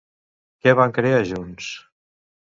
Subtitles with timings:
[0.63, 1.67] Què van crear junts?